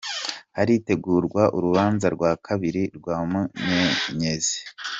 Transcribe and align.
Haritegurwa 0.57 1.43
urubanza 1.57 2.05
rwa 2.15 2.31
kabiri 2.45 2.83
rwa 2.97 3.15
Munyenyezi 3.29 4.57